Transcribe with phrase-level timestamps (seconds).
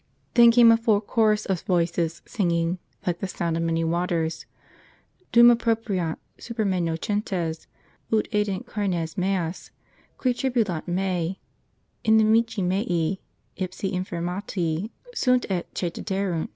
[0.19, 4.47] * Then came a full chorus of voices, singing, like the sound of many waters:
[5.31, 7.67] "Dum appropriant super me nocentes,
[8.11, 9.69] ut edant carnes meas;
[10.17, 11.39] qui tribulant me,
[12.03, 13.19] inimici mei,
[13.59, 16.49] ipsi intirmati sunt et ceciderunt."